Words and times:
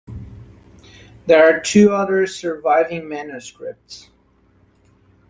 There 1.27 1.43
are 1.43 1.59
two 1.59 1.91
other 1.91 2.25
surviving 2.25 3.07
manuscripts. 3.07 4.09